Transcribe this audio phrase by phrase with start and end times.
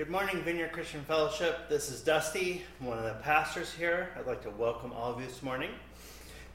[0.00, 1.68] Good morning, Vineyard Christian Fellowship.
[1.68, 4.08] This is Dusty, one of the pastors here.
[4.18, 5.68] I'd like to welcome all of you this morning.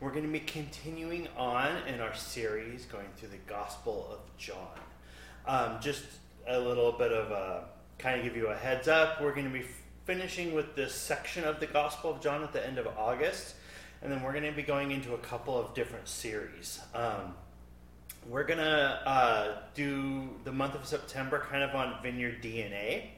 [0.01, 4.79] We're going to be continuing on in our series going through the Gospel of John.
[5.45, 6.05] Um, just
[6.47, 7.65] a little bit of a
[7.99, 9.21] kind of give you a heads up.
[9.21, 9.67] We're going to be
[10.05, 13.53] finishing with this section of the Gospel of John at the end of August,
[14.01, 16.79] and then we're going to be going into a couple of different series.
[16.95, 17.35] Um,
[18.27, 23.09] we're going to uh, do the month of September kind of on Vineyard DNA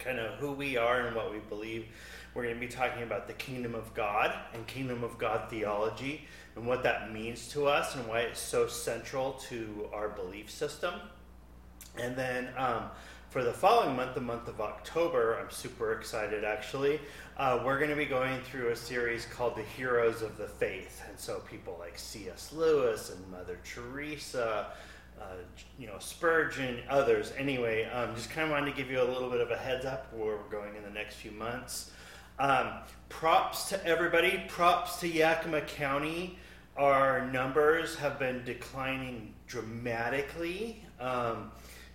[0.00, 1.86] kind of who we are and what we believe.
[2.34, 6.26] We're going to be talking about the kingdom of God and kingdom of God theology
[6.56, 10.94] and what that means to us and why it's so central to our belief system.
[11.98, 12.84] And then um,
[13.30, 17.00] for the following month, the month of October, I'm super excited actually.
[17.36, 21.02] Uh, we're going to be going through a series called The Heroes of the Faith.
[21.08, 22.52] And so people like C.S.
[22.52, 24.68] Lewis and Mother Teresa
[25.20, 25.24] uh,
[25.78, 27.32] you know, Spurgeon, others.
[27.36, 29.84] Anyway, um, just kind of wanted to give you a little bit of a heads
[29.84, 31.90] up where we're going in the next few months.
[32.38, 32.72] Um,
[33.10, 34.44] props to everybody.
[34.48, 36.38] Props to Yakima County.
[36.76, 40.84] Our numbers have been declining dramatically.
[40.98, 41.50] Um,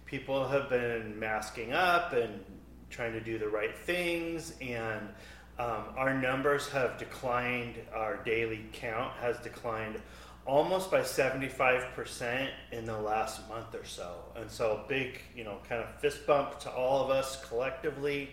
[0.06, 2.44] people have been masking up and
[2.92, 5.10] trying to do the right things, and
[5.58, 7.76] um, our numbers have declined.
[7.94, 10.00] Our daily count has declined
[10.46, 14.14] almost by 75% in the last month or so.
[14.36, 18.30] And so, big, you know, kind of fist bump to all of us collectively.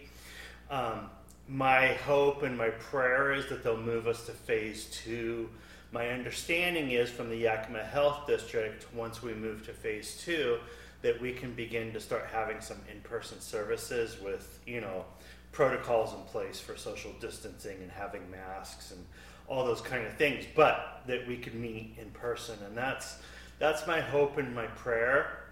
[0.70, 1.08] Um,
[1.48, 5.48] my hope and my prayer is that they'll move us to phase two.
[5.90, 10.58] My understanding is from the Yakima Health District, once we move to phase two,
[11.02, 15.04] that we can begin to start having some in person services with, you know,
[15.50, 19.04] protocols in place for social distancing and having masks and
[19.48, 22.56] all those kind of things, but that we could meet in person.
[22.66, 23.18] And that's,
[23.58, 25.44] that's my hope and my prayer.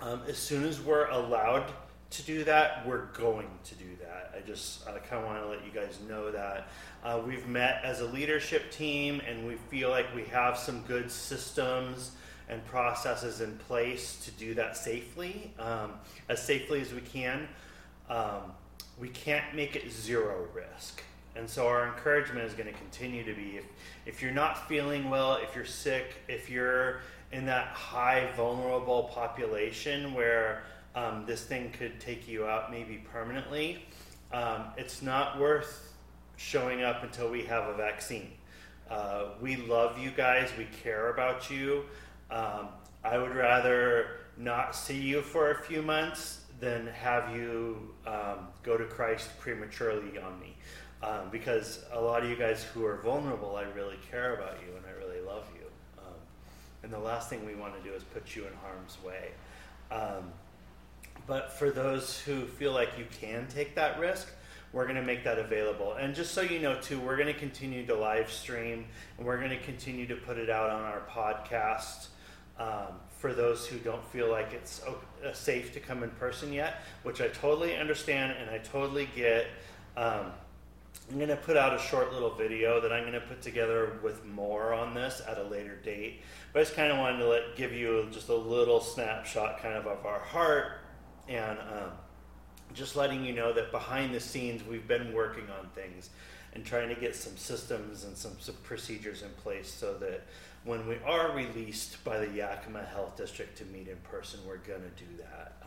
[0.00, 1.72] Um, as soon as we're allowed
[2.10, 4.34] to do that, we're going to do that.
[4.36, 6.68] I just I kind of want to let you guys know that.
[7.04, 11.10] Uh, we've met as a leadership team and we feel like we have some good
[11.10, 12.12] systems
[12.48, 15.92] and processes in place to do that safely, um,
[16.28, 17.48] as safely as we can.
[18.08, 18.52] Um,
[18.98, 21.02] we can't make it zero risk.
[21.36, 23.64] And so our encouragement is going to continue to be if,
[24.04, 27.00] if you're not feeling well, if you're sick, if you're
[27.32, 30.64] in that high vulnerable population where
[30.94, 33.84] um, this thing could take you out maybe permanently,
[34.32, 35.92] um, it's not worth
[36.36, 38.32] showing up until we have a vaccine.
[38.90, 41.84] Uh, we love you guys, we care about you.
[42.30, 42.68] Um,
[43.04, 48.76] I would rather not see you for a few months than have you um, go
[48.76, 50.56] to Christ prematurely on me
[51.02, 54.76] um, because a lot of you guys who are vulnerable, I really care about you
[54.76, 55.66] and I really love you.
[55.98, 56.14] Um,
[56.82, 59.30] and the last thing we want to do is put you in harm's way.
[59.90, 60.32] Um,
[61.26, 64.28] but for those who feel like you can take that risk,
[64.72, 65.94] we're going to make that available.
[65.94, 68.84] And just so you know, too, we're going to continue to live stream
[69.18, 72.08] and we're going to continue to put it out on our podcast.
[72.58, 76.82] Um, for those who don't feel like it's uh, safe to come in person yet,
[77.02, 79.46] which I totally understand and I totally get.
[79.96, 80.32] Um,
[81.10, 83.98] I'm going to put out a short little video that I'm going to put together
[84.02, 86.22] with more on this at a later date.
[86.52, 89.74] But I just kind of wanted to let, give you just a little snapshot kind
[89.74, 90.80] of of our heart
[91.28, 91.90] and um,
[92.74, 96.10] just letting you know that behind the scenes we've been working on things
[96.52, 100.22] and trying to get some systems and some, some procedures in place so that
[100.64, 104.82] when we are released by the Yakima Health District to meet in person, we're going
[104.82, 105.59] to do that.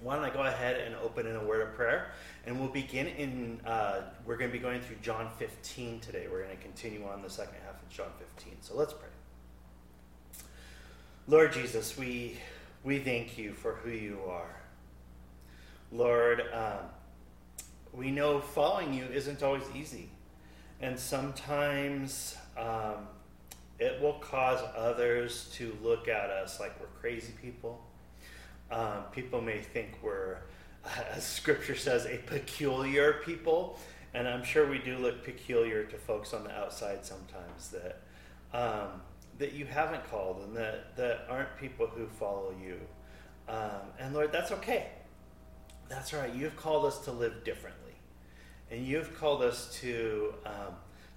[0.00, 2.12] Why don't I go ahead and open in a word of prayer?
[2.46, 6.26] And we'll begin in, uh, we're going to be going through John 15 today.
[6.30, 8.58] We're going to continue on the second half of John 15.
[8.60, 9.08] So let's pray.
[11.26, 12.38] Lord Jesus, we,
[12.84, 14.54] we thank you for who you are.
[15.90, 16.86] Lord, um,
[17.92, 20.10] we know following you isn't always easy.
[20.80, 23.08] And sometimes um,
[23.80, 27.84] it will cause others to look at us like we're crazy people
[28.70, 30.38] um, people may think we're,
[31.12, 33.78] as scripture says, a peculiar people.
[34.14, 38.00] And I'm sure we do look peculiar to folks on the outside sometimes that,
[38.52, 39.02] um,
[39.38, 42.80] that you haven't called and that, that aren't people who follow you.
[43.48, 44.88] Um, and Lord, that's okay.
[45.88, 46.34] That's right.
[46.34, 47.92] You've called us to live differently.
[48.70, 50.74] And you've called us to, um,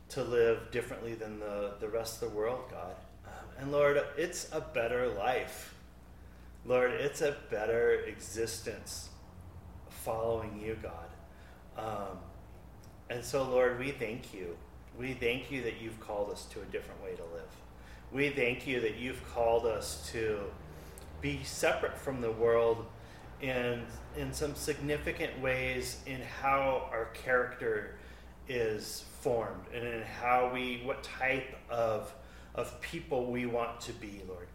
[0.09, 2.95] to live differently than the, the rest of the world, God.
[3.25, 5.73] Um, and Lord, it's a better life
[6.65, 9.09] Lord, it's a better existence
[9.89, 11.09] following you, God.
[11.77, 12.17] Um,
[13.09, 14.55] and so, Lord, we thank you.
[14.97, 17.49] We thank you that you've called us to a different way to live.
[18.11, 20.39] We thank you that you've called us to
[21.19, 22.85] be separate from the world
[23.41, 23.81] in,
[24.15, 27.95] in some significant ways in how our character
[28.47, 32.13] is formed and in how we, what type of,
[32.53, 34.47] of people we want to be, Lord.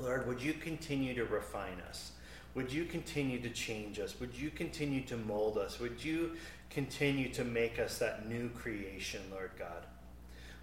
[0.00, 2.12] Lord, would you continue to refine us?
[2.54, 4.18] Would you continue to change us?
[4.20, 5.78] Would you continue to mold us?
[5.80, 6.32] Would you
[6.70, 9.86] continue to make us that new creation, Lord God?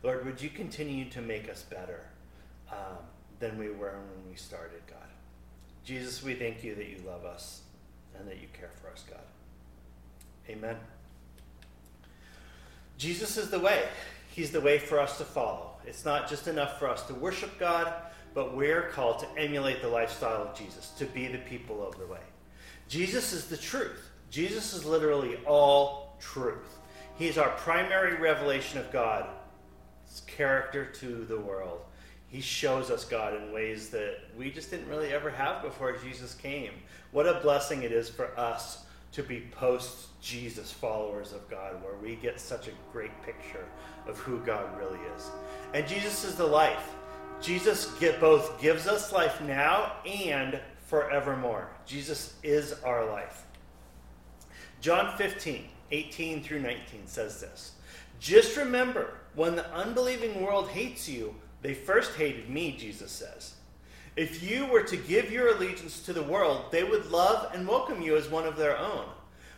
[0.04, 2.06] Lord, would you continue to make us better
[2.72, 2.98] um,
[3.40, 4.98] than we were when we started, God?
[5.84, 7.62] Jesus, we thank you that you love us
[8.18, 9.20] and that you care for us, God.
[10.50, 10.76] Amen.
[12.98, 13.84] Jesus is the way.
[14.32, 15.72] He's the way for us to follow.
[15.86, 17.94] It's not just enough for us to worship God,
[18.36, 22.06] but we're called to emulate the lifestyle of Jesus, to be the people of the
[22.06, 22.20] way.
[22.88, 24.12] Jesus is the truth.
[24.30, 26.78] Jesus is literally all truth.
[27.18, 29.30] He's our primary revelation of God's
[30.28, 31.80] character to the world.
[32.28, 36.34] He shows us God in ways that we just didn't really ever have before Jesus
[36.34, 36.72] came.
[37.12, 38.84] What a blessing it is for us
[39.14, 43.66] to be post Jesus followers of God, where we get such a great picture
[44.08, 45.32] of who God really is.
[45.74, 46.90] And Jesus is the life.
[47.42, 51.70] Jesus get, both gives us life now and forevermore.
[51.86, 53.44] Jesus is our life.
[54.82, 57.74] John 15, 18 through 19 says this
[58.20, 63.56] Just remember, when the unbelieving world hates you, they first hated me, Jesus says.
[64.16, 68.02] If you were to give your allegiance to the world, they would love and welcome
[68.02, 69.06] you as one of their own.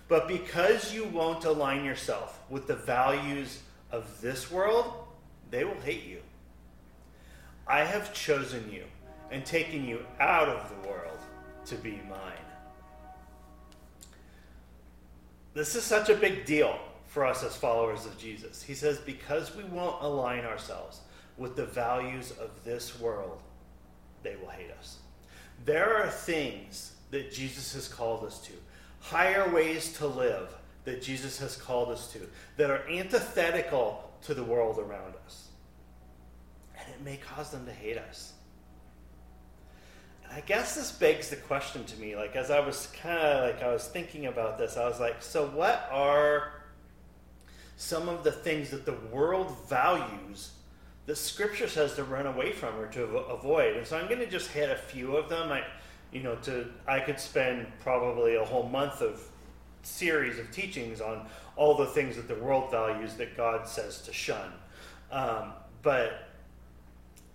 [0.08, 4.94] But because you won't align yourself with the values of this world,
[5.52, 6.22] they will hate you.
[7.68, 8.84] I have chosen you
[9.31, 11.19] and taken you out of the world
[11.66, 12.48] to be mine.
[15.54, 16.78] This is such a big deal
[17.08, 18.62] for us as followers of Jesus.
[18.62, 21.02] He says, because we won't align ourselves
[21.38, 23.42] with the values of this world,
[24.24, 24.98] they will hate us.
[25.66, 28.54] There are things that Jesus has called us to,
[29.00, 30.54] higher ways to live
[30.84, 32.19] that Jesus has called us to,
[32.56, 35.47] that are antithetical to the world around us.
[36.98, 38.34] It may cause them to hate us.
[40.24, 43.44] And I guess this begs the question to me, like as I was kind of
[43.44, 46.54] like I was thinking about this, I was like, so what are
[47.78, 50.52] some of the things that the world values
[51.08, 53.78] the scripture says to run away from or to avoid.
[53.78, 55.52] And so I'm going to just hit a few of them.
[55.52, 55.64] I,
[56.12, 59.22] you know, to I could spend probably a whole month of
[59.84, 64.14] series of teachings on all the things that the world values that God says to
[64.14, 64.52] shun.
[65.10, 66.27] Um, but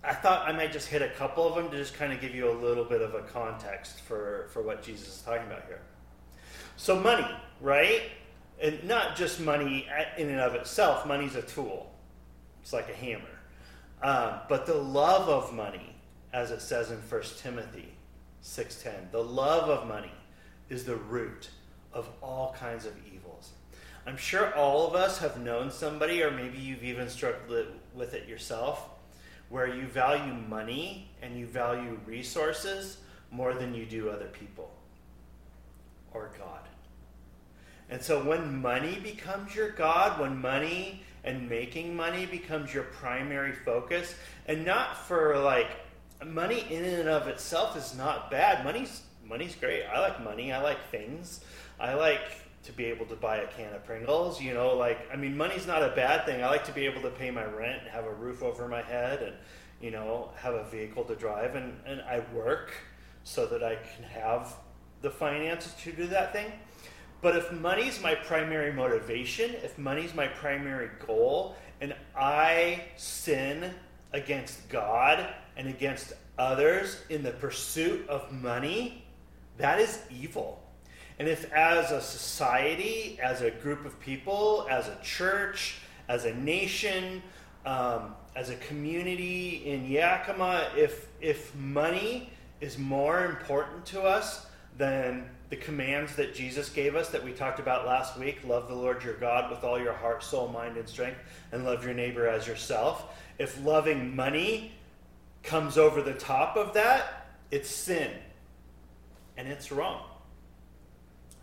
[0.03, 2.35] I thought I might just hit a couple of them to just kind of give
[2.35, 5.79] you a little bit of a context for, for what Jesus is talking about here.
[6.75, 7.27] So, money,
[7.61, 8.01] right?
[8.61, 11.89] And not just money in and of itself, money's a tool,
[12.61, 13.23] it's like a hammer.
[14.01, 15.95] Um, but the love of money,
[16.33, 17.93] as it says in 1 Timothy
[18.43, 20.11] 6.10, the love of money
[20.69, 21.49] is the root
[21.93, 23.51] of all kinds of evils.
[24.05, 28.27] I'm sure all of us have known somebody, or maybe you've even struggled with it
[28.27, 28.89] yourself,
[29.53, 32.97] where you value money and you value resources
[33.29, 34.71] more than you do other people
[36.11, 36.61] or God.
[37.87, 43.51] And so when money becomes your God, when money and making money becomes your primary
[43.53, 44.15] focus
[44.47, 45.69] and not for like
[46.25, 48.65] money in and of itself is not bad.
[48.65, 49.83] Money's money's great.
[49.83, 50.51] I like money.
[50.51, 51.41] I like things.
[51.79, 52.23] I like
[52.63, 55.67] to be able to buy a can of pringles you know like i mean money's
[55.67, 58.05] not a bad thing i like to be able to pay my rent and have
[58.05, 59.35] a roof over my head and
[59.81, 62.73] you know have a vehicle to drive and, and i work
[63.23, 64.55] so that i can have
[65.01, 66.51] the finances to do that thing
[67.23, 73.73] but if money's my primary motivation, if money's my primary goal, and I sin
[74.11, 79.05] against God and against others in the pursuit of money,
[79.57, 80.61] that is evil.
[81.23, 85.77] And if, as a society, as a group of people, as a church,
[86.09, 87.23] as a nation,
[87.65, 95.29] um, as a community in Yakima, if, if money is more important to us than
[95.49, 99.01] the commands that Jesus gave us that we talked about last week love the Lord
[99.01, 101.19] your God with all your heart, soul, mind, and strength,
[101.53, 103.17] and love your neighbor as yourself.
[103.39, 104.73] If loving money
[105.41, 108.11] comes over the top of that, it's sin.
[109.37, 110.03] And it's wrong.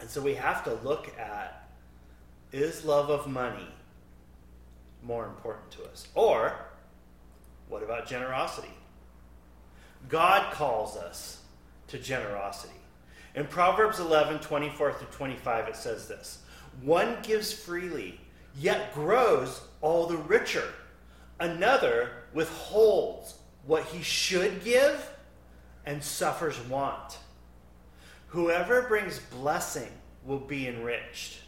[0.00, 1.69] And so we have to look at
[2.52, 3.69] is love of money
[5.02, 6.09] more important to us?
[6.14, 6.54] Or
[7.69, 8.73] what about generosity?
[10.09, 11.42] God calls us
[11.88, 12.75] to generosity.
[13.35, 16.42] In Proverbs 11, 24 through 25, it says this
[16.83, 18.21] One gives freely,
[18.59, 20.73] yet grows all the richer.
[21.38, 23.35] Another withholds
[23.66, 25.11] what he should give
[25.87, 27.19] and suffers want.
[28.30, 29.90] Whoever brings blessing
[30.25, 31.38] will be enriched,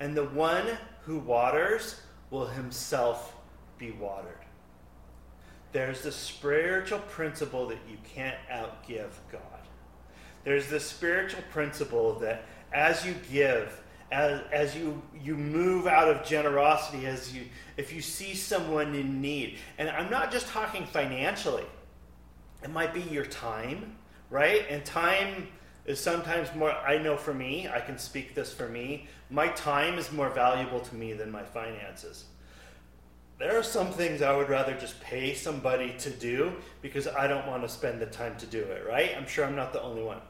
[0.00, 0.66] and the one
[1.02, 2.00] who waters
[2.30, 3.36] will himself
[3.78, 4.40] be watered.
[5.70, 9.40] There's the spiritual principle that you can't outgive God.
[10.42, 16.24] There's the spiritual principle that as you give, as, as you, you move out of
[16.26, 17.42] generosity, as you,
[17.76, 21.64] if you see someone in need, and I'm not just talking financially,
[22.64, 23.96] it might be your time,
[24.30, 24.64] right?
[24.68, 25.46] And time
[25.86, 29.98] is sometimes more, I know for me, I can speak this for me, my time
[29.98, 32.24] is more valuable to me than my finances.
[33.38, 37.46] There are some things I would rather just pay somebody to do because I don't
[37.46, 39.14] want to spend the time to do it, right?
[39.16, 40.20] I'm sure I'm not the only one.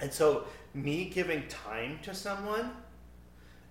[0.00, 2.70] And so, me giving time to someone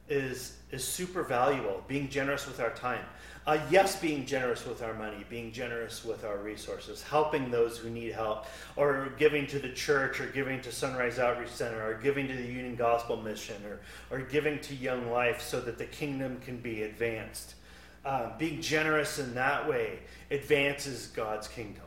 [0.10, 1.84] is is super valuable.
[1.88, 3.06] Being generous with our time,
[3.48, 7.90] uh, yes, being generous with our money, being generous with our resources, helping those who
[7.90, 8.46] need help,
[8.76, 12.44] or giving to the church, or giving to Sunrise Outreach Center, or giving to the
[12.44, 13.80] Union Gospel Mission, or
[14.16, 17.56] or giving to Young Life, so that the kingdom can be advanced.
[18.04, 21.84] Uh, being generous in that way advances God's kingdom.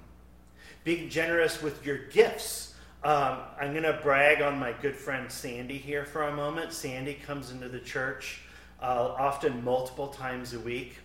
[0.83, 2.68] Being generous with your gifts
[3.05, 6.73] um, I'm going to brag on my good friend Sandy here for a moment.
[6.73, 8.41] Sandy comes into the church
[8.83, 10.97] uh, often multiple times a week.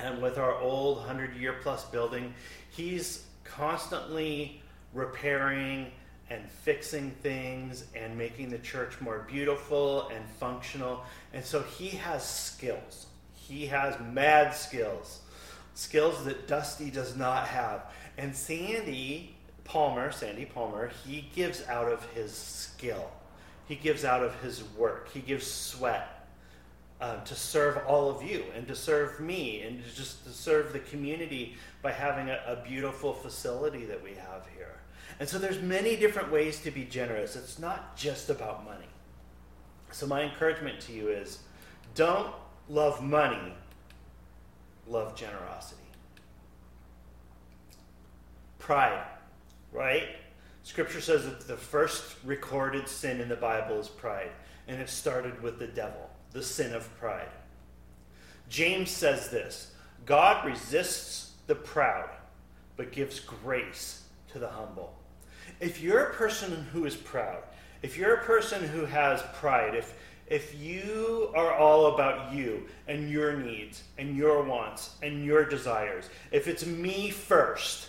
[0.00, 2.34] And with our old 100 year plus building,
[2.70, 4.60] he's constantly
[4.92, 5.92] repairing
[6.30, 11.04] and fixing things and making the church more beautiful and functional.
[11.32, 13.06] And so he has skills.
[13.34, 15.20] He has mad skills,
[15.74, 17.82] skills that Dusty does not have.
[18.18, 19.37] And Sandy
[19.68, 23.10] Palmer, Sandy Palmer, he gives out of his skill.
[23.68, 25.12] He gives out of his work.
[25.12, 26.26] He gives sweat
[27.02, 30.78] uh, to serve all of you and to serve me and just to serve the
[30.78, 34.80] community by having a, a beautiful facility that we have here.
[35.20, 37.36] And so there's many different ways to be generous.
[37.36, 38.88] It's not just about money.
[39.90, 41.40] So my encouragement to you is
[41.94, 42.32] don't
[42.70, 43.52] love money,
[44.86, 45.82] love generosity.
[48.58, 49.04] Pride
[49.72, 50.08] right?
[50.62, 54.30] Scripture says that the first recorded sin in the Bible is pride,
[54.66, 57.28] and it started with the devil, the sin of pride.
[58.48, 59.72] James says this
[60.04, 62.10] God resists the proud,
[62.76, 64.94] but gives grace to the humble.
[65.60, 67.42] If you're a person who is proud,
[67.82, 69.94] if you're a person who has pride, if
[70.26, 76.10] if you are all about you and your needs and your wants and your desires,
[76.30, 77.88] if it's me first,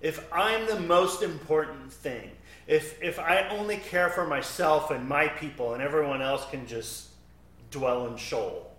[0.00, 2.30] if I'm the most important thing,
[2.66, 7.08] if, if I only care for myself and my people and everyone else can just
[7.70, 8.70] dwell in Sheol,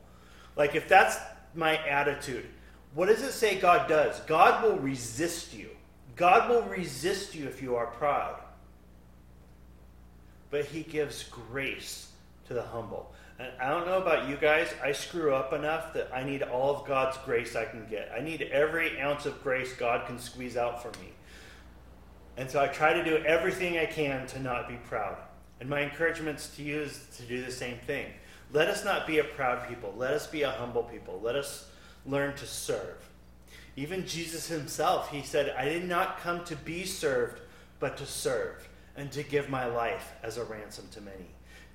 [0.55, 1.17] like if that's
[1.53, 2.45] my attitude,
[2.93, 4.19] what does it say God does?
[4.21, 5.69] God will resist you.
[6.15, 8.39] God will resist you if you are proud.
[10.49, 12.11] But he gives grace
[12.47, 13.13] to the humble.
[13.41, 16.75] And I don't know about you guys, I screw up enough that I need all
[16.75, 18.11] of God's grace I can get.
[18.15, 21.09] I need every ounce of grace God can squeeze out for me.
[22.37, 25.17] And so I try to do everything I can to not be proud.
[25.59, 28.07] And my encouragements to you is to do the same thing.
[28.53, 29.91] Let us not be a proud people.
[29.97, 31.19] Let us be a humble people.
[31.23, 31.67] Let us
[32.05, 33.09] learn to serve.
[33.75, 37.41] Even Jesus himself, he said, I did not come to be served,
[37.79, 41.29] but to serve and to give my life as a ransom to many.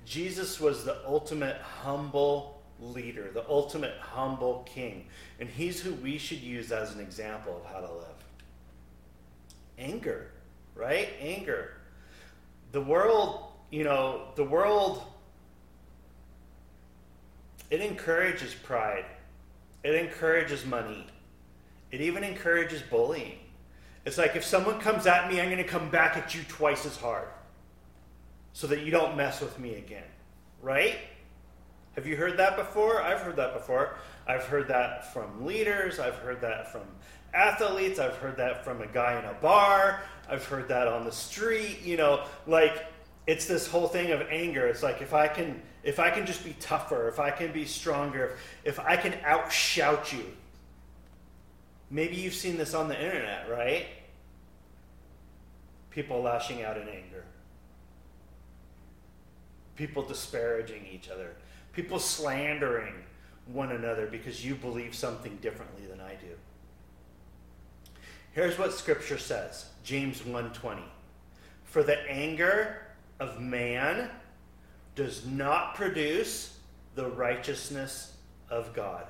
[0.07, 5.07] Jesus was the ultimate humble leader, the ultimate humble king.
[5.39, 8.05] And he's who we should use as an example of how to live.
[9.77, 10.31] Anger
[10.77, 11.09] right?
[11.19, 11.71] Anger.
[12.71, 15.03] The world, you know, the world,
[17.69, 19.05] it encourages pride,
[19.83, 21.07] it encourages money,
[21.91, 23.39] it even encourages bullying.
[24.05, 26.85] It's like if someone comes at me, I'm going to come back at you twice
[26.85, 27.27] as hard
[28.57, 30.09] so that you don't mess with me again,
[30.63, 30.97] right?
[31.93, 33.03] Have you heard that before?
[33.03, 33.99] I've heard that before.
[34.25, 36.81] I've heard that from leaders, I've heard that from
[37.35, 41.11] athletes, I've heard that from a guy in a bar, I've heard that on the
[41.11, 42.87] street, you know, like
[43.27, 44.65] it's this whole thing of anger.
[44.65, 47.63] It's like if I can if I can just be tougher, if I can be
[47.63, 50.25] stronger, if I can outshout you.
[51.91, 53.85] Maybe you've seen this on the internet, right?
[55.91, 57.23] People lashing out in anger.
[59.77, 61.35] People disparaging each other.
[61.71, 62.95] People slandering
[63.45, 66.35] one another because you believe something differently than I do.
[68.33, 69.67] Here's what scripture says.
[69.83, 70.83] James 1:20.
[71.63, 72.81] For the anger
[73.19, 74.11] of man
[74.95, 76.57] does not produce
[76.95, 78.17] the righteousness
[78.49, 79.07] of God.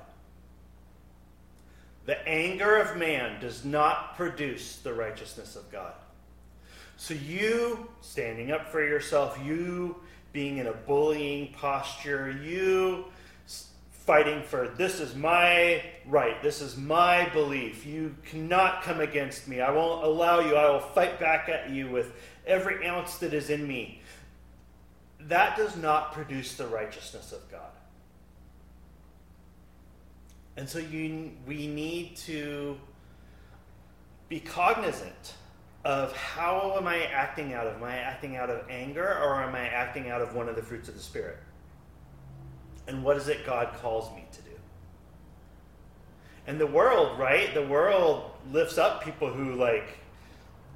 [2.04, 5.92] The anger of man does not produce the righteousness of God.
[6.96, 9.96] So, you standing up for yourself, you
[10.32, 13.06] being in a bullying posture, you
[14.08, 17.84] fighting for this is my right, this is my belief.
[17.84, 19.60] You cannot come against me.
[19.60, 20.56] I won't allow you.
[20.56, 22.12] I will fight back at you with
[22.46, 24.00] every ounce that is in me.
[25.20, 27.70] That does not produce the righteousness of God.
[30.56, 32.78] And so you, we need to
[34.30, 35.34] be cognizant
[35.88, 37.76] of how am I acting out of?
[37.76, 40.62] Am I acting out of anger or am I acting out of one of the
[40.62, 41.38] fruits of the Spirit?
[42.86, 44.50] And what is it God calls me to do?
[46.46, 47.54] And the world, right?
[47.54, 49.98] The world lifts up people who like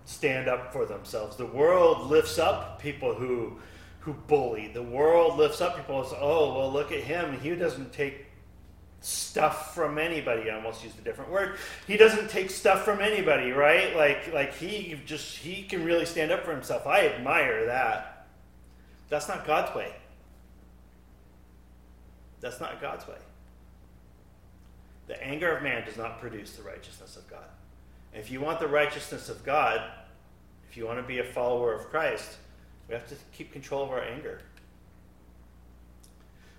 [0.07, 1.37] stand up for themselves.
[1.37, 3.59] The world lifts up people who
[4.01, 4.69] who bully.
[4.73, 7.39] The world lifts up people say, "Oh, well, look at him.
[7.39, 8.25] He doesn't take
[9.03, 10.49] stuff from anybody.
[10.51, 11.57] I almost used a different word.
[11.87, 13.95] He doesn't take stuff from anybody, right?
[13.97, 16.87] Like like he just he can really stand up for himself.
[16.87, 18.27] I admire that.
[19.09, 19.93] That's not God's way.
[22.41, 23.19] That's not God's way.
[25.09, 27.45] The anger of man does not produce the righteousness of God.
[28.15, 29.83] If you want the righteousness of God,
[30.71, 32.37] if you want to be a follower of Christ,
[32.89, 34.41] we have to keep control of our anger.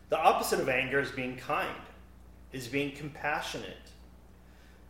[0.10, 1.76] The opposite of anger is being kind
[2.54, 3.90] is being compassionate.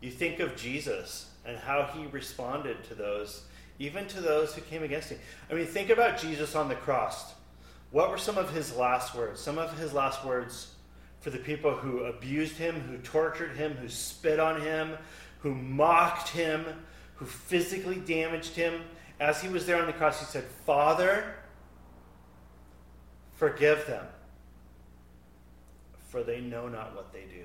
[0.01, 3.45] You think of Jesus and how he responded to those,
[3.79, 5.19] even to those who came against him.
[5.49, 7.33] I mean, think about Jesus on the cross.
[7.91, 9.39] What were some of his last words?
[9.39, 10.73] Some of his last words
[11.21, 14.97] for the people who abused him, who tortured him, who spit on him,
[15.39, 16.65] who mocked him,
[17.15, 18.81] who physically damaged him.
[19.19, 21.35] As he was there on the cross, he said, Father,
[23.35, 24.05] forgive them,
[26.09, 27.43] for they know not what they do.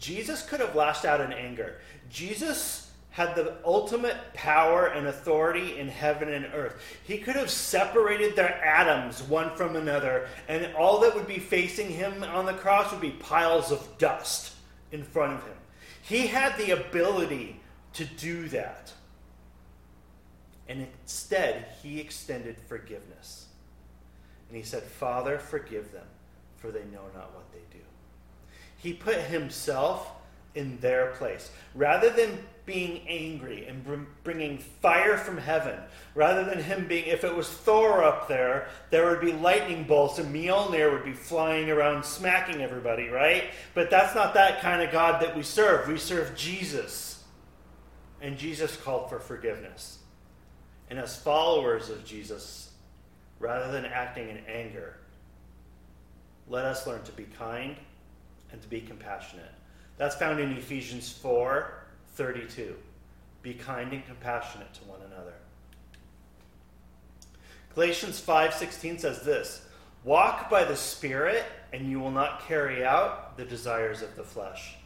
[0.00, 1.76] Jesus could have lashed out in anger.
[2.08, 6.80] Jesus had the ultimate power and authority in heaven and earth.
[7.04, 11.90] He could have separated their atoms one from another, and all that would be facing
[11.90, 14.54] him on the cross would be piles of dust
[14.90, 15.56] in front of him.
[16.02, 17.60] He had the ability
[17.94, 18.92] to do that.
[20.68, 23.46] And instead, he extended forgiveness.
[24.48, 26.06] And he said, Father, forgive them,
[26.56, 27.69] for they know not what they do.
[28.82, 30.10] He put himself
[30.54, 31.50] in their place.
[31.74, 35.78] Rather than being angry and bringing fire from heaven,
[36.14, 40.18] rather than him being, if it was Thor up there, there would be lightning bolts
[40.18, 43.44] and Mjolnir would be flying around smacking everybody, right?
[43.74, 45.88] But that's not that kind of God that we serve.
[45.88, 47.24] We serve Jesus.
[48.20, 49.98] And Jesus called for forgiveness.
[50.90, 52.70] And as followers of Jesus,
[53.38, 54.96] rather than acting in anger,
[56.48, 57.76] let us learn to be kind
[58.52, 59.52] and to be compassionate.
[59.96, 61.74] That's found in Ephesians 4
[62.14, 62.74] 32.
[63.42, 65.34] Be kind and compassionate to one another.
[67.74, 69.66] Galatians 5:16 says this,
[70.04, 74.76] "Walk by the Spirit, and you will not carry out the desires of the flesh."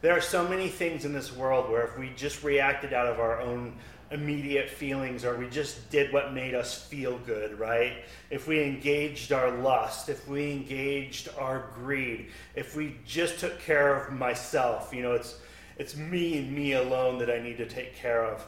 [0.00, 3.20] There are so many things in this world where if we just reacted out of
[3.20, 3.78] our own
[4.10, 8.04] immediate feelings or we just did what made us feel good, right?
[8.30, 13.94] If we engaged our lust, if we engaged our greed, if we just took care
[13.94, 15.38] of myself, you know, it's
[15.76, 18.44] it's me and me alone that I need to take care of.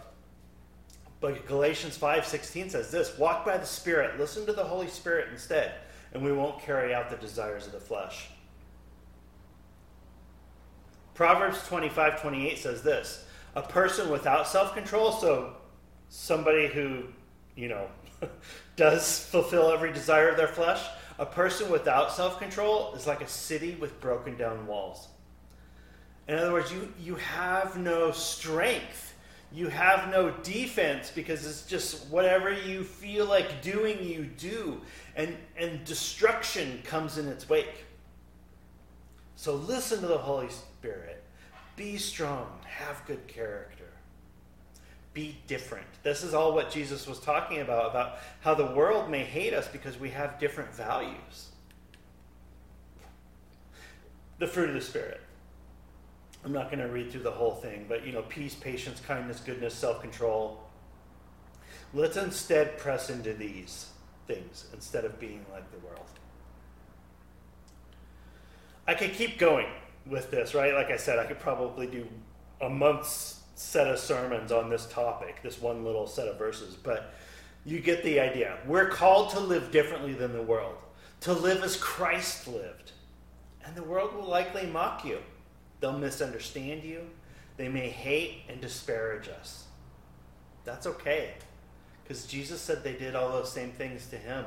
[1.20, 5.74] But Galatians 5:16 says this, walk by the Spirit, listen to the Holy Spirit instead,
[6.12, 8.28] and we won't carry out the desires of the flesh.
[11.14, 15.54] Proverbs 25:28 says this, a person without self control, so
[16.08, 17.04] somebody who,
[17.56, 17.86] you know,
[18.76, 20.84] does fulfill every desire of their flesh,
[21.18, 25.08] a person without self control is like a city with broken down walls.
[26.28, 29.14] In other words, you, you have no strength.
[29.52, 34.80] You have no defense because it's just whatever you feel like doing, you do.
[35.16, 37.84] And, and destruction comes in its wake.
[39.34, 41.19] So listen to the Holy Spirit
[41.80, 43.88] be strong, have good character,
[45.14, 45.86] be different.
[46.02, 49.66] This is all what Jesus was talking about about how the world may hate us
[49.66, 51.48] because we have different values.
[54.40, 55.22] The fruit of the Spirit.
[56.44, 59.40] I'm not going to read through the whole thing, but you know, peace, patience, kindness,
[59.40, 60.60] goodness, self control.
[61.94, 63.88] Let's instead press into these
[64.26, 66.04] things instead of being like the world.
[68.86, 69.68] I could keep going
[70.06, 70.74] with this, right?
[70.74, 72.06] Like I said, I could probably do
[72.60, 77.12] a month's set of sermons on this topic, this one little set of verses, but
[77.64, 78.58] you get the idea.
[78.66, 80.76] We're called to live differently than the world,
[81.20, 82.92] to live as Christ lived.
[83.64, 85.18] And the world will likely mock you.
[85.80, 87.02] They'll misunderstand you.
[87.56, 89.66] They may hate and disparage us.
[90.64, 91.34] That's okay.
[92.02, 94.46] Because Jesus said they did all those same things to him.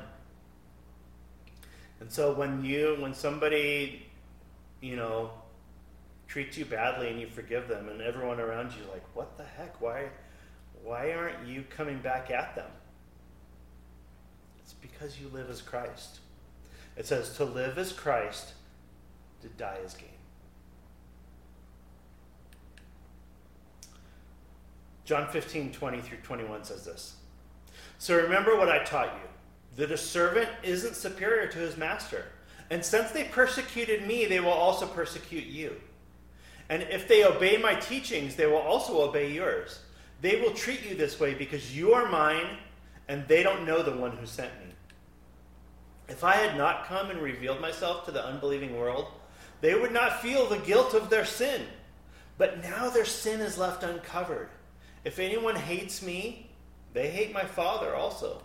[1.99, 4.07] And so when you when somebody,
[4.81, 5.31] you know,
[6.33, 9.79] treats you badly and you forgive them and everyone around you like, what the heck?
[9.79, 10.05] Why
[10.83, 12.71] why aren't you coming back at them?
[14.63, 16.21] It's because you live as Christ.
[16.97, 18.53] It says to live as Christ,
[19.43, 20.09] to die as gain.
[25.05, 27.15] John 15, 20 through 21 says this.
[27.99, 29.29] So remember what I taught you
[29.75, 32.25] that a servant isn't superior to his master.
[32.71, 35.79] And since they persecuted me, they will also persecute you.
[36.69, 39.79] And if they obey my teachings, they will also obey yours.
[40.21, 42.57] They will treat you this way because you are mine
[43.07, 44.73] and they don't know the one who sent me.
[46.07, 49.07] If I had not come and revealed myself to the unbelieving world,
[49.61, 51.61] they would not feel the guilt of their sin.
[52.37, 54.49] But now their sin is left uncovered.
[55.03, 56.49] If anyone hates me,
[56.93, 58.41] they hate my Father also.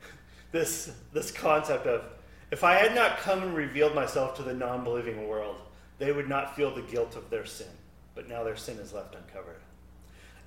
[0.52, 2.02] This, this concept of
[2.50, 5.56] if I had not come and revealed myself to the non believing world,
[5.98, 7.66] they would not feel the guilt of their sin.
[8.14, 9.60] But now their sin is left uncovered.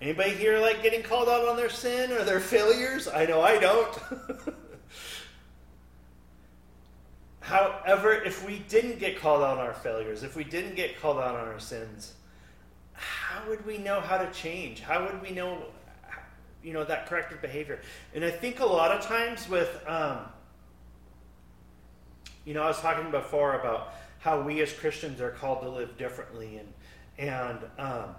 [0.01, 3.07] Anybody here like getting called out on their sin or their failures?
[3.07, 3.99] I know I don't.
[7.41, 11.17] However, if we didn't get called out on our failures, if we didn't get called
[11.17, 12.13] out on our sins,
[12.93, 14.81] how would we know how to change?
[14.81, 15.63] How would we know,
[16.63, 17.79] you know, that corrective behavior?
[18.13, 20.19] And I think a lot of times with, um,
[22.45, 25.97] you know, I was talking before about how we as Christians are called to live
[25.97, 26.73] differently, and
[27.17, 28.15] and um,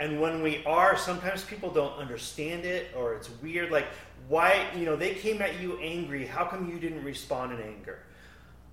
[0.00, 3.70] and when we are, sometimes people don't understand it, or it's weird.
[3.70, 3.86] Like,
[4.28, 6.26] why, you know, they came at you angry.
[6.26, 8.00] How come you didn't respond in anger?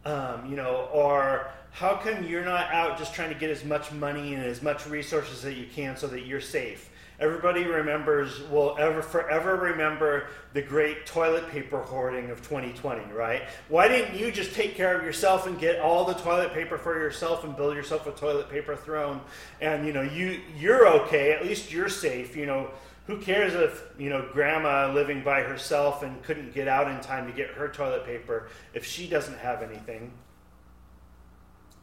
[0.03, 3.91] Um, you know, or how come you're not out just trying to get as much
[3.91, 6.89] money and as much resources that you can so that you're safe?
[7.21, 13.43] Everybody remembers, will ever forever remember the great toilet paper hoarding of 2020, right?
[13.69, 16.97] Why didn't you just take care of yourself and get all the toilet paper for
[16.97, 19.21] yourself and build yourself a toilet paper throne?
[19.61, 21.31] And you know, you you're okay.
[21.31, 22.35] At least you're safe.
[22.35, 22.71] You know,
[23.05, 27.27] who cares if you know grandma living by herself and couldn't get out in time
[27.27, 30.11] to get her toilet paper if she doesn't have anything?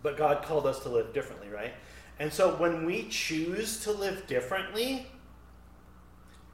[0.02, 1.74] But God called us to live differently, right?
[2.18, 5.06] And so when we choose to live differently,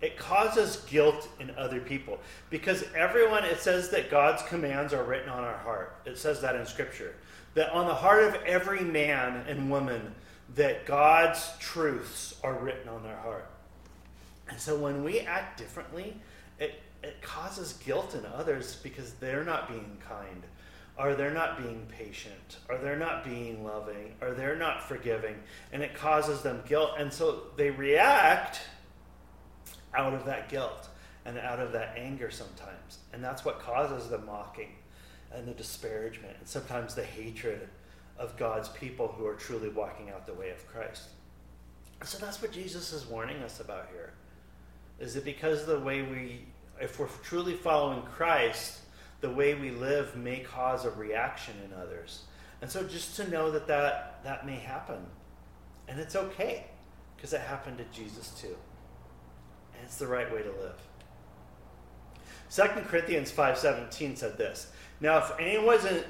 [0.04, 2.18] it causes guilt in other people.
[2.50, 5.96] Because everyone it says that god's commands are written on our heart.
[6.04, 7.14] It says that in scripture.
[7.54, 10.14] That on the heart of every man and woman
[10.56, 13.50] that god's truths are written on their heart.
[14.50, 16.20] And so when we act differently
[16.58, 20.42] it, it causes guilt in others because they're not being kind
[20.98, 25.36] or they're not being patient or they're not being loving or they're not forgiving
[25.72, 26.90] and it causes them guilt.
[26.98, 28.60] And so they react
[29.96, 30.88] out of that guilt
[31.24, 32.98] and out of that anger sometimes.
[33.12, 34.72] And that's what causes the mocking
[35.32, 37.68] and the disparagement and sometimes the hatred
[38.18, 41.08] of God's people who are truly walking out the way of Christ.
[42.04, 44.12] So that's what Jesus is warning us about here.
[45.00, 46.44] Is that because of the way we,
[46.80, 48.80] if we're truly following Christ,
[49.20, 52.24] the way we live may cause a reaction in others.
[52.62, 54.98] And so just to know that that, that may happen.
[55.88, 56.66] And it's okay
[57.16, 58.56] because it happened to Jesus too.
[59.84, 60.80] It's the right way to live.
[62.50, 64.72] 2 Corinthians 5:17 said this.
[65.00, 66.04] Now if anyone is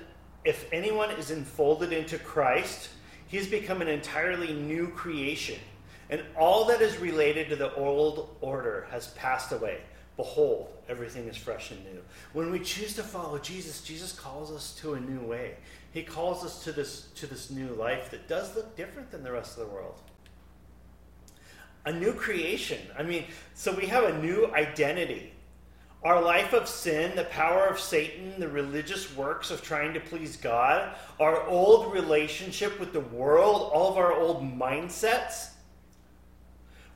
[0.45, 2.91] if anyone is enfolded into Christ,
[3.27, 5.59] he has become an entirely new creation.
[6.11, 9.81] And all that is related to the old order has passed away.
[10.17, 12.03] Behold, everything is fresh and new.
[12.35, 15.57] When we choose to follow Jesus, Jesus calls us to a new way.
[15.93, 19.33] He calls us to this to this new life that does look different than the
[19.33, 20.01] rest of the world
[21.85, 22.81] a new creation.
[22.99, 25.33] I mean, so we have a new identity.
[26.03, 30.37] Our life of sin, the power of Satan, the religious works of trying to please
[30.37, 35.49] God, our old relationship with the world, all of our old mindsets,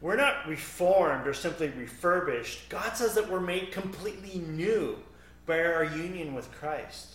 [0.01, 2.69] we're not reformed or simply refurbished.
[2.69, 4.97] God says that we're made completely new
[5.45, 7.15] by our union with Christ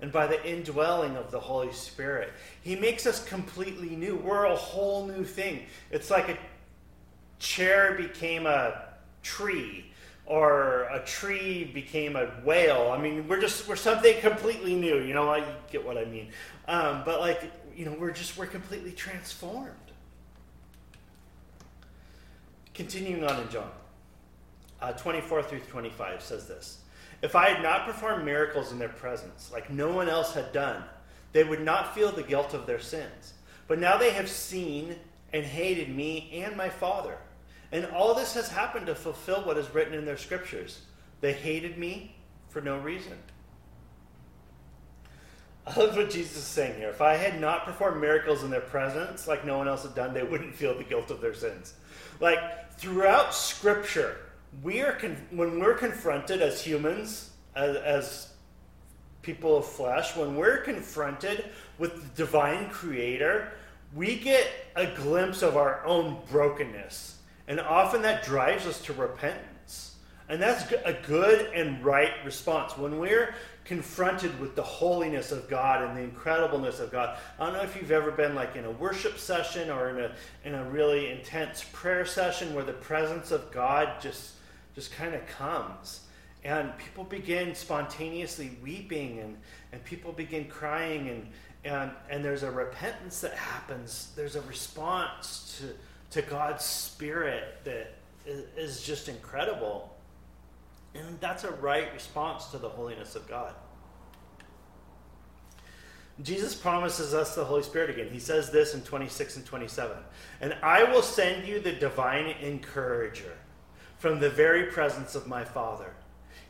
[0.00, 2.32] and by the indwelling of the Holy Spirit.
[2.62, 4.16] He makes us completely new.
[4.16, 5.66] We're a whole new thing.
[5.92, 6.38] It's like a
[7.38, 8.82] chair became a
[9.22, 9.86] tree
[10.26, 12.90] or a tree became a whale.
[12.90, 15.00] I mean, we're just we're something completely new.
[15.00, 16.28] You know, I get what I mean.
[16.66, 19.70] Um, but like, you know, we're just we're completely transformed.
[22.72, 23.70] Continuing on in John,
[24.80, 26.78] uh, 24 through 25 says this:
[27.22, 30.82] If I had not performed miracles in their presence, like no one else had done,
[31.32, 33.34] they would not feel the guilt of their sins.
[33.68, 34.96] But now they have seen
[35.34, 37.18] and hated me and my Father.
[37.72, 40.82] And all this has happened to fulfill what is written in their scriptures.
[41.20, 42.14] They hated me
[42.48, 43.18] for no reason.
[45.66, 46.88] I love what Jesus is saying here.
[46.90, 50.14] If I had not performed miracles in their presence, like no one else had done,
[50.14, 51.74] they wouldn't feel the guilt of their sins.
[52.20, 54.18] Like throughout Scripture,
[54.62, 58.32] we are con- when we're confronted as humans, as, as
[59.22, 61.46] people of flesh, when we're confronted
[61.78, 63.50] with the divine Creator,
[63.94, 67.18] we get a glimpse of our own brokenness.
[67.46, 69.96] And often that drives us to repentance.
[70.28, 72.76] And that's a good and right response.
[72.78, 77.16] When we're confronted with the holiness of God and the incredibleness of God.
[77.38, 80.12] I don't know if you've ever been like in a worship session or in a
[80.44, 84.34] in a really intense prayer session where the presence of God just
[84.74, 86.00] just kind of comes
[86.44, 89.36] and people begin spontaneously weeping and,
[89.72, 91.26] and people begin crying and,
[91.64, 94.12] and, and there's a repentance that happens.
[94.16, 97.94] There's a response to, to god's spirit that
[98.26, 99.96] is, is just incredible.
[100.94, 103.54] And that's a right response to the holiness of god.
[106.22, 108.08] Jesus promises us the holy spirit again.
[108.12, 109.96] He says this in 26 and 27
[110.40, 113.36] and i will send you the divine encourager
[113.98, 115.94] from the very presence of my father.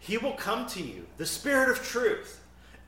[0.01, 2.41] He will come to you, the Spirit of truth,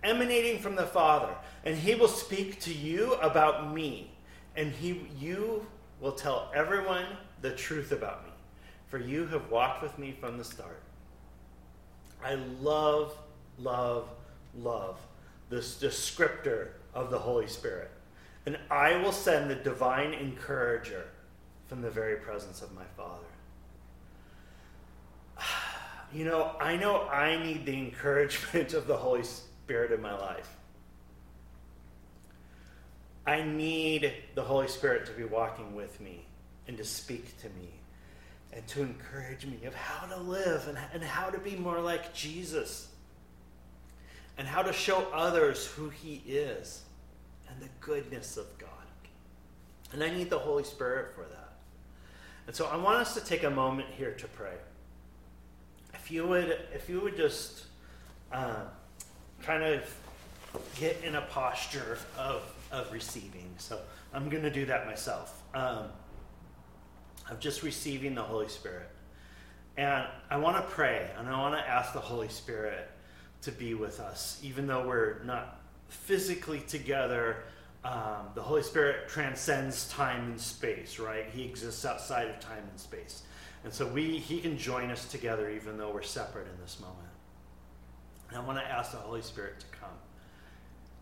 [0.06, 4.10] emanating from the Father, and he will speak to you about me,
[4.56, 5.66] and he, you
[6.00, 7.04] will tell everyone
[7.42, 8.32] the truth about me,
[8.88, 10.80] for you have walked with me from the start.
[12.24, 13.16] I love,
[13.58, 14.08] love,
[14.58, 14.98] love
[15.50, 17.90] this descriptor of the Holy Spirit.
[18.46, 21.08] And I will send the divine encourager
[21.66, 23.26] from the very presence of my Father
[26.12, 30.56] you know, I know I need the encouragement of the Holy Spirit in my life.
[33.26, 36.24] I need the Holy Spirit to be walking with me
[36.68, 37.68] and to speak to me
[38.52, 42.14] and to encourage me of how to live and, and how to be more like
[42.14, 42.88] Jesus
[44.38, 46.82] and how to show others who He is
[47.50, 48.70] and the goodness of God.
[49.92, 51.52] And I need the Holy Spirit for that.
[52.46, 54.54] And so I want us to take a moment here to pray
[56.06, 57.64] if you would, if you would just
[58.32, 58.62] uh,
[59.46, 59.94] kind of
[60.78, 63.48] get in a posture of, of receiving.
[63.58, 63.78] So
[64.12, 65.40] I'm going to do that myself.
[65.54, 65.86] Um,
[67.30, 68.88] of just receiving the Holy Spirit.
[69.76, 72.90] And I want to pray and I want to ask the Holy Spirit
[73.42, 77.44] to be with us, even though we're not physically together.
[77.84, 81.26] Um, the Holy Spirit transcends time and space, right?
[81.32, 83.22] He exists outside of time and space.
[83.64, 87.15] And so we, he can join us together even though we're separate in this moment.
[88.36, 89.88] And I want to ask the Holy Spirit to come.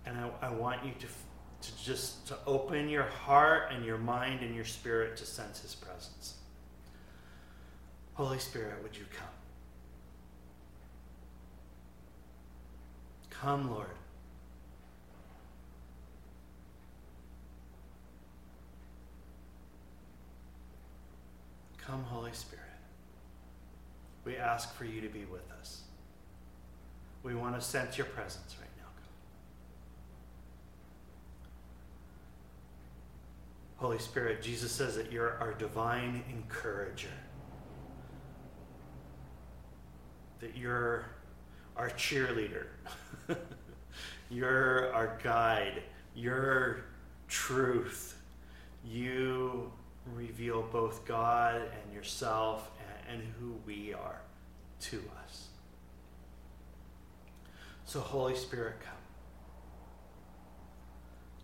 [0.06, 4.42] And I, I want you to, to just to open your heart and your mind
[4.42, 6.34] and your spirit to sense his presence.
[8.12, 9.26] Holy Spirit, would you come?
[13.30, 13.88] Come, Lord.
[21.78, 22.62] Come, Holy Spirit.
[24.24, 25.80] We ask for you to be with us.
[27.24, 28.84] We want to sense your presence right now,
[33.76, 33.86] God.
[33.86, 37.08] Holy Spirit, Jesus says that you're our divine encourager,
[40.40, 41.06] that you're
[41.78, 42.66] our cheerleader,
[44.30, 45.82] you're our guide,
[46.14, 46.84] you're
[47.26, 48.20] truth.
[48.84, 49.72] You
[50.14, 52.70] reveal both God and yourself
[53.08, 54.20] and, and who we are
[54.80, 55.48] to us.
[57.94, 58.92] So, Holy Spirit, come.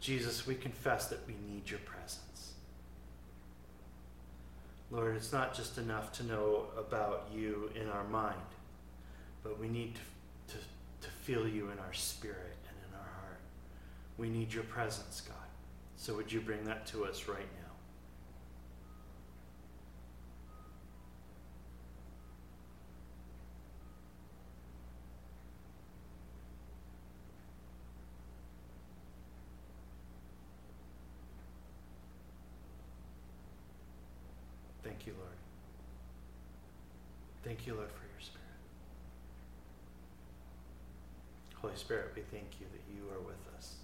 [0.00, 2.54] Jesus, we confess that we need your presence.
[4.90, 8.34] Lord, it's not just enough to know about you in our mind,
[9.44, 10.60] but we need to, to,
[11.02, 13.40] to feel you in our spirit and in our heart.
[14.18, 15.36] We need your presence, God.
[15.98, 17.70] So, would you bring that to us right now?
[35.00, 35.36] Thank you, Lord.
[37.42, 38.44] Thank you, Lord, for your Spirit.
[41.54, 43.76] Holy Spirit, we thank you that you are with us,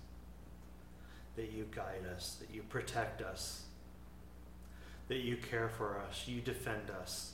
[1.37, 3.63] that you guide us, that you protect us,
[5.09, 7.33] that you care for us, you defend us.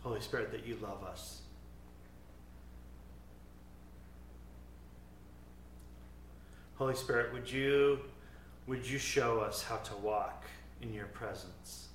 [0.00, 1.40] Holy Spirit, that you love us.
[6.76, 7.98] Holy Spirit, would you
[8.66, 10.44] would you show us how to walk
[10.82, 11.88] in your presence?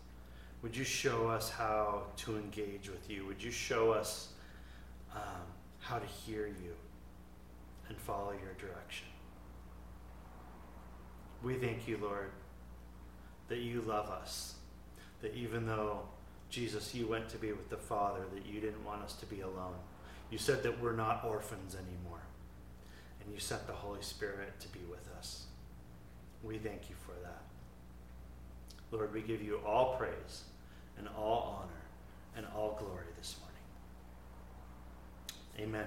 [0.61, 3.25] Would you show us how to engage with you?
[3.25, 4.29] Would you show us
[5.13, 5.41] um,
[5.82, 6.74] how to hear you
[7.89, 9.08] and follow your direction?
[11.44, 12.32] We thank you, Lord,
[13.50, 14.56] that you love us,
[15.22, 16.02] that even though,
[16.50, 19.41] Jesus, you went to be with the Father, that you didn't want us to be
[19.41, 19.76] alone.
[20.30, 22.22] You said that we're not orphans anymore,
[23.22, 25.46] and you sent the Holy Spirit to be with us.
[26.44, 27.41] We thank you for that.
[28.91, 30.44] Lord, we give you all praise
[30.98, 31.82] and all honor
[32.38, 33.50] and all glory this morning.
[35.59, 35.85] Amen.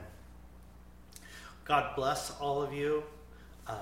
[1.65, 3.03] God bless all of you.
[3.67, 3.77] Um,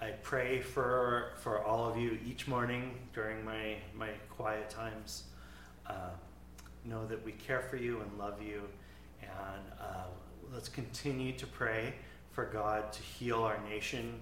[0.00, 5.24] I pray for for all of you each morning during my my quiet times.
[5.86, 6.10] Uh,
[6.84, 8.62] know that we care for you and love you,
[9.22, 10.06] and uh,
[10.52, 11.94] let's continue to pray
[12.32, 14.20] for God to heal our nation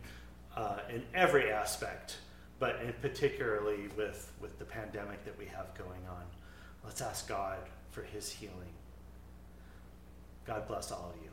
[0.57, 2.17] uh, in every aspect,
[2.59, 6.25] but in particularly with with the pandemic that we have going on.
[6.85, 7.59] Let's ask God
[7.91, 8.75] for His healing.
[10.49, 11.28] God bless all of you.